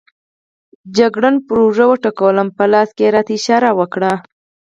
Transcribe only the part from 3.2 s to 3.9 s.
اشاره